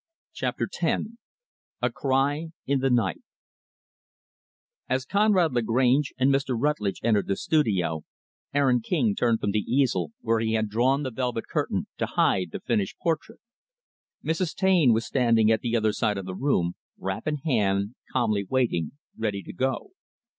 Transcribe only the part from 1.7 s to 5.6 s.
A Cry in the Night As Conrad